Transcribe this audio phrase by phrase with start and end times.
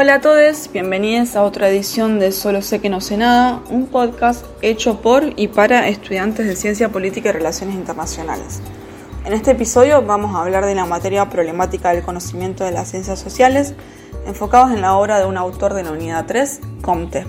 [0.00, 3.88] Hola a todos, bienvenidos a otra edición de Solo sé que no sé nada, un
[3.88, 8.60] podcast hecho por y para estudiantes de Ciencia Política y Relaciones Internacionales.
[9.24, 13.18] En este episodio vamos a hablar de la materia problemática del conocimiento de las ciencias
[13.18, 13.74] sociales,
[14.24, 17.26] enfocados en la obra de un autor de la unidad 3, Comte.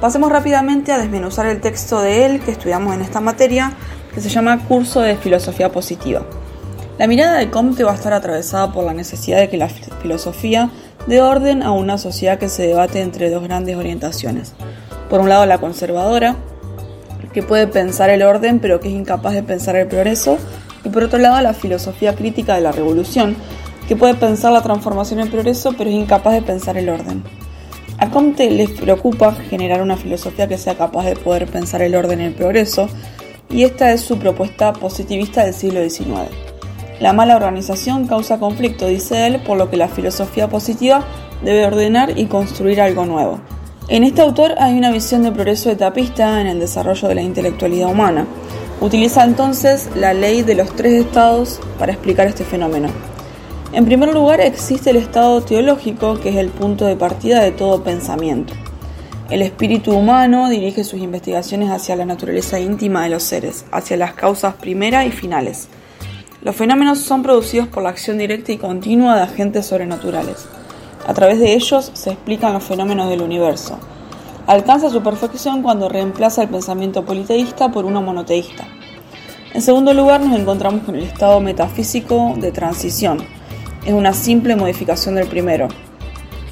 [0.00, 3.74] Pasemos rápidamente a desmenuzar el texto de él que estudiamos en esta materia,
[4.12, 6.26] que se llama Curso de Filosofía Positiva.
[6.98, 10.70] La mirada de Comte va a estar atravesada por la necesidad de que la filosofía
[11.06, 14.52] dé orden a una sociedad que se debate entre dos grandes orientaciones.
[15.08, 16.36] Por un lado la conservadora,
[17.32, 20.38] que puede pensar el orden pero que es incapaz de pensar el progreso,
[20.84, 23.36] y por otro lado la filosofía crítica de la revolución,
[23.88, 27.22] que puede pensar la transformación el progreso pero es incapaz de pensar el orden.
[27.98, 32.20] A Comte le preocupa generar una filosofía que sea capaz de poder pensar el orden
[32.20, 32.88] y el progreso,
[33.48, 36.45] y esta es su propuesta positivista del siglo XIX.
[37.00, 41.04] La mala organización causa conflicto, dice él, por lo que la filosofía positiva
[41.42, 43.38] debe ordenar y construir algo nuevo.
[43.88, 47.90] En este autor hay una visión de progreso etapista en el desarrollo de la intelectualidad
[47.90, 48.26] humana.
[48.80, 52.88] Utiliza entonces la ley de los tres estados para explicar este fenómeno.
[53.72, 57.84] En primer lugar existe el estado teológico, que es el punto de partida de todo
[57.84, 58.54] pensamiento.
[59.28, 64.14] El espíritu humano dirige sus investigaciones hacia la naturaleza íntima de los seres, hacia las
[64.14, 65.68] causas primeras y finales.
[66.46, 70.46] Los fenómenos son producidos por la acción directa y continua de agentes sobrenaturales.
[71.04, 73.80] A través de ellos se explican los fenómenos del universo.
[74.46, 78.64] Alcanza su perfección cuando reemplaza el pensamiento politeísta por uno monoteísta.
[79.54, 83.18] En segundo lugar, nos encontramos con el estado metafísico de transición.
[83.84, 85.66] Es una simple modificación del primero.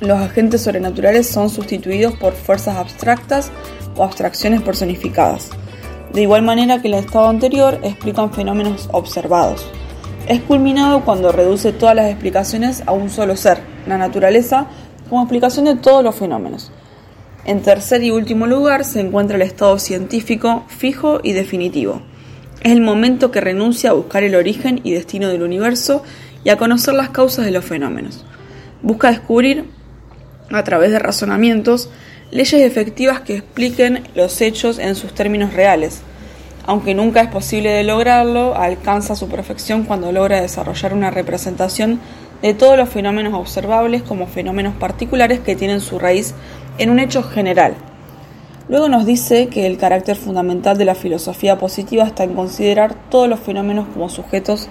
[0.00, 3.50] Los agentes sobrenaturales son sustituidos por fuerzas abstractas
[3.96, 5.48] o abstracciones personificadas.
[6.12, 9.64] De igual manera que el estado anterior explican fenómenos observados
[10.28, 14.66] es culminado cuando reduce todas las explicaciones a un solo ser, la naturaleza,
[15.08, 16.70] como explicación de todos los fenómenos.
[17.46, 22.02] En tercer y último lugar se encuentra el estado científico fijo y definitivo.
[22.60, 26.02] Es el momento que renuncia a buscar el origen y destino del universo
[26.44, 28.26] y a conocer las causas de los fenómenos.
[28.82, 29.64] Busca descubrir,
[30.50, 31.88] a través de razonamientos,
[32.30, 36.02] leyes efectivas que expliquen los hechos en sus términos reales,
[36.68, 41.98] aunque nunca es posible de lograrlo, alcanza su perfección cuando logra desarrollar una representación
[42.42, 46.34] de todos los fenómenos observables como fenómenos particulares que tienen su raíz
[46.76, 47.74] en un hecho general.
[48.68, 53.30] Luego nos dice que el carácter fundamental de la filosofía positiva está en considerar todos
[53.30, 54.68] los fenómenos como sujetos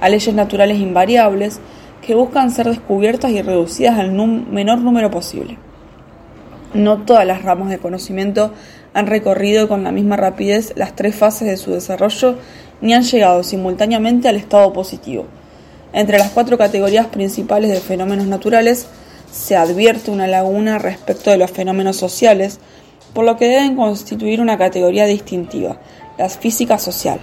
[0.00, 1.60] a leyes naturales invariables
[2.04, 5.58] que buscan ser descubiertas y reducidas al menor número posible.
[6.74, 8.52] No todas las ramas de conocimiento
[8.94, 12.36] han recorrido con la misma rapidez las tres fases de su desarrollo
[12.80, 15.26] ni han llegado simultáneamente al estado positivo.
[15.92, 18.86] Entre las cuatro categorías principales de fenómenos naturales
[19.30, 22.58] se advierte una laguna respecto de los fenómenos sociales,
[23.14, 25.78] por lo que deben constituir una categoría distintiva,
[26.18, 27.20] la física social.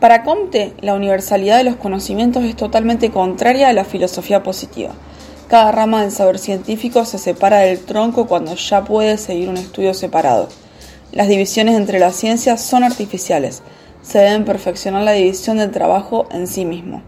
[0.00, 4.90] Para Comte, la universalidad de los conocimientos es totalmente contraria a la filosofía positiva.
[5.52, 9.92] Cada rama del saber científico se separa del tronco cuando ya puede seguir un estudio
[9.92, 10.48] separado.
[11.12, 13.62] Las divisiones entre las ciencias son artificiales.
[14.00, 17.02] Se deben perfeccionar la división del trabajo en sí mismo.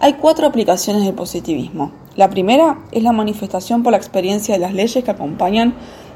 [0.00, 1.92] Hay cuatro aplicaciones del positivismo.
[2.16, 5.74] La primera es la manifestación por la experiencia de las leyes que acompañan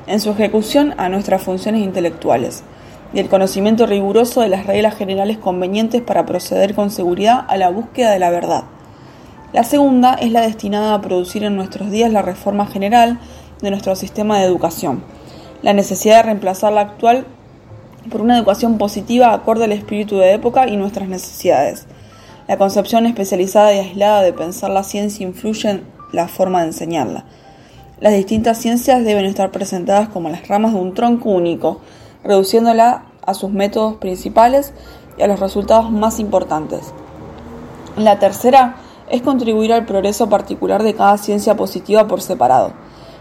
[0.09, 2.65] en su ejecución a nuestras funciones intelectuales
[3.15, 7.71] y el conocimiento riguroso de las reglas generales convenientes para proceder con seguridad a la
[7.71, 8.65] búsqueda de la verdad.
[9.56, 13.19] La segunda es la destinada a producir en nuestros días la reforma general
[13.62, 15.03] de nuestro sistema de educación
[15.62, 17.27] la necesidad de reemplazar la actual
[18.11, 21.87] por una educación positiva acorde al espíritu de época y nuestras necesidades.
[22.47, 27.25] La concepción especializada y aislada de pensar la ciencia influye en la forma de enseñarla.
[27.99, 31.81] Las distintas ciencias deben estar presentadas como las ramas de un tronco único,
[32.23, 34.75] reduciéndola a sus métodos principales
[35.19, 36.93] y a los resultados más importantes.
[37.97, 38.76] La tercera
[39.08, 42.73] es contribuir al progreso particular de cada ciencia positiva por separado.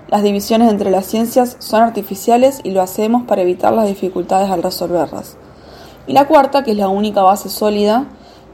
[0.08, 4.64] Las divisiones entre las ciencias son artificiales y lo hacemos para evitar las dificultades al
[4.64, 5.38] resolverlas.
[6.08, 8.06] Y la cuarta, que es la única base sólida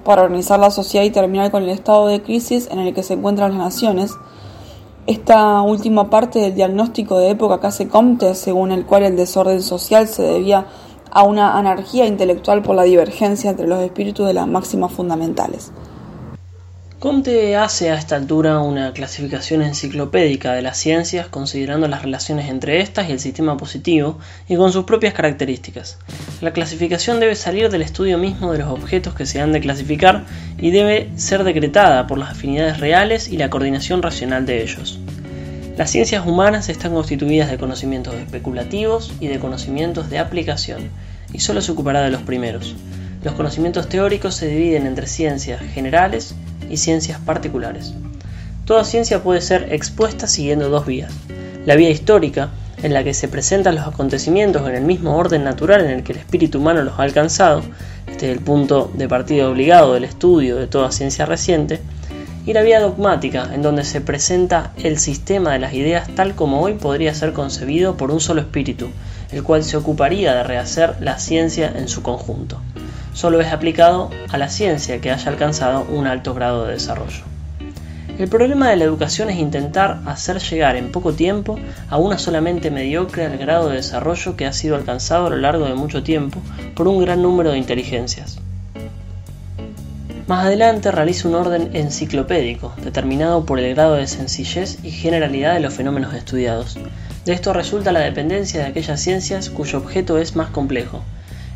[0.06, 3.16] para organizar la sociedad y terminar con el estado de crisis en el que se
[3.16, 4.14] encuentran las naciones,
[5.08, 9.62] esta última parte del diagnóstico de época que hace Comte, según el cual el desorden
[9.62, 10.68] social se debía
[11.12, 15.72] a una anarquía intelectual por la divergencia entre los espíritus de las máximas fundamentales.
[17.02, 22.80] Comte hace a esta altura una clasificación enciclopédica de las ciencias considerando las relaciones entre
[22.80, 25.98] estas y el sistema positivo y con sus propias características.
[26.42, 30.26] La clasificación debe salir del estudio mismo de los objetos que se han de clasificar
[30.60, 35.00] y debe ser decretada por las afinidades reales y la coordinación racional de ellos.
[35.78, 40.92] Las ciencias humanas están constituidas de conocimientos especulativos y de conocimientos de aplicación,
[41.34, 42.76] y solo se ocupará de los primeros.
[43.24, 46.36] Los conocimientos teóricos se dividen entre ciencias generales
[46.72, 47.94] y ciencias particulares.
[48.66, 51.12] Toda ciencia puede ser expuesta siguiendo dos vías.
[51.66, 52.50] La vía histórica,
[52.82, 56.14] en la que se presentan los acontecimientos en el mismo orden natural en el que
[56.14, 57.62] el espíritu humano los ha alcanzado,
[58.08, 61.82] este es el punto de partida obligado del estudio de toda ciencia reciente,
[62.46, 66.62] y la vía dogmática, en donde se presenta el sistema de las ideas tal como
[66.62, 68.90] hoy podría ser concebido por un solo espíritu,
[69.32, 72.60] el cual se ocuparía de rehacer la ciencia en su conjunto.
[73.14, 77.24] Solo es aplicado a la ciencia que haya alcanzado un alto grado de desarrollo.
[78.18, 81.58] El problema de la educación es intentar hacer llegar en poco tiempo
[81.90, 85.66] a una solamente mediocre al grado de desarrollo que ha sido alcanzado a lo largo
[85.66, 86.40] de mucho tiempo
[86.76, 88.40] por un gran número de inteligencias.
[90.28, 95.60] Más adelante realiza un orden enciclopédico, determinado por el grado de sencillez y generalidad de
[95.60, 96.78] los fenómenos estudiados.
[97.26, 101.04] De esto resulta la dependencia de aquellas ciencias cuyo objeto es más complejo.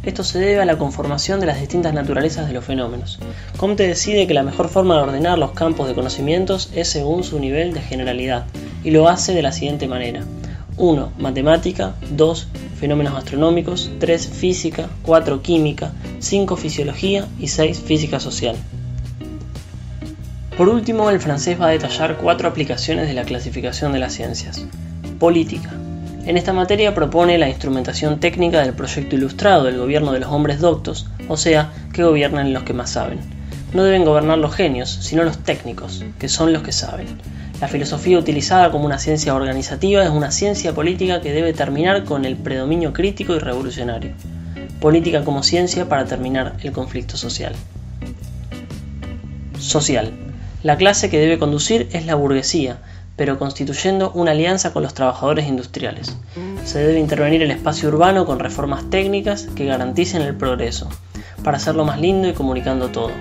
[0.06, 3.18] Esto se debe a la conformación de las distintas naturalezas de los fenómenos.
[3.58, 7.40] Comte decide que la mejor forma de ordenar los campos de conocimientos es según su
[7.40, 8.46] nivel de generalidad,
[8.84, 10.24] y lo hace de la siguiente manera.
[10.78, 11.14] 1.
[11.18, 11.96] Matemática.
[12.12, 12.48] 2.
[12.80, 13.90] Fenómenos astronómicos.
[14.00, 14.28] 3.
[14.28, 14.90] Física.
[15.04, 15.42] 4.
[15.42, 15.92] Química.
[16.20, 16.56] 5.
[16.56, 17.28] Fisiología.
[17.40, 17.80] Y 6.
[17.80, 18.56] Física social.
[20.58, 24.66] Por último, el francés va a detallar cuatro aplicaciones de la clasificación de las ciencias.
[25.20, 25.74] Política.
[26.26, 30.60] En esta materia propone la instrumentación técnica del proyecto ilustrado del gobierno de los hombres
[30.60, 33.20] doctos, o sea, que gobiernan los que más saben.
[33.74, 37.06] No deben gobernar los genios, sino los técnicos, que son los que saben.
[37.62, 42.26] La filosofía utilizada como una ciencia organizativa es una ciencia política que debe terminar con
[42.26, 44.14] el predominio crítico y revolucionario.
[44.82, 47.54] Política como ciencia para terminar el conflicto social.
[49.60, 50.12] Social.
[50.64, 52.80] La clase que debe conducir es la burguesía,
[53.16, 56.18] pero constituyendo una alianza con los trabajadores industriales.
[56.64, 60.90] Se debe intervenir el espacio urbano con reformas técnicas que garanticen el progreso,
[61.44, 63.12] para hacerlo más lindo y comunicando todo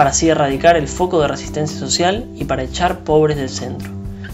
[0.00, 3.90] para así erradicar el foco de resistencia social y para echar pobres del centro.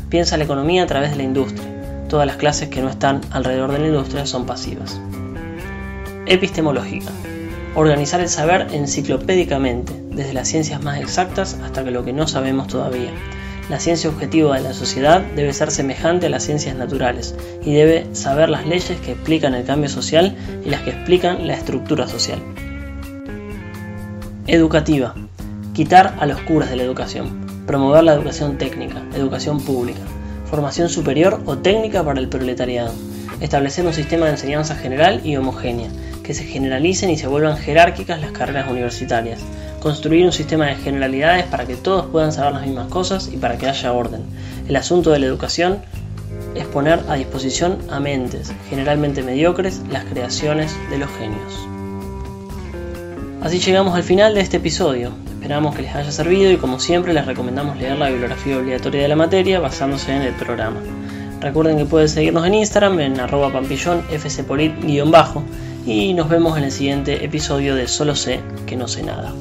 [0.08, 2.06] Piensa la economía a través de la industria.
[2.08, 5.00] Todas las clases que no están alrededor de la industria son pasivas.
[6.26, 7.10] Epistemológica.
[7.74, 13.10] Organizar el saber enciclopédicamente, desde las ciencias más exactas hasta lo que no sabemos todavía.
[13.68, 17.34] La ciencia objetiva de la sociedad debe ser semejante a las ciencias naturales
[17.64, 21.54] y debe saber las leyes que explican el cambio social y las que explican la
[21.54, 22.38] estructura social.
[24.46, 25.14] Educativa.
[25.74, 30.00] Quitar a los curas de la educación, promover la educación técnica, educación pública,
[30.48, 32.94] formación superior o técnica para el proletariado,
[33.40, 35.88] establecer un sistema de enseñanza general y homogénea,
[36.22, 39.40] que se generalicen y se vuelvan jerárquicas las carreras universitarias,
[39.86, 43.56] construir un sistema de generalidades para que todos puedan saber las mismas cosas y para
[43.56, 44.22] que haya orden.
[44.68, 45.78] El asunto de la educación
[46.56, 51.68] es poner a disposición a mentes, generalmente mediocres, las creaciones de los genios.
[53.40, 55.12] Así llegamos al final de este episodio.
[55.34, 59.08] Esperamos que les haya servido y como siempre les recomendamos leer la bibliografía obligatoria de
[59.08, 60.80] la materia basándose en el programa.
[61.40, 65.44] Recuerden que pueden seguirnos en Instagram en arroba pampillón fcpolit-bajo
[65.86, 69.32] y nos vemos en el siguiente episodio de Solo sé que no sé nada.